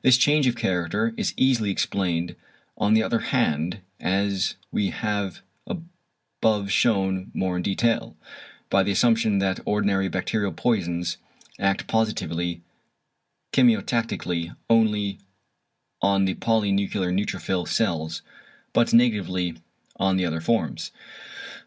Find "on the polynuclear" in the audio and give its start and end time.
16.00-17.12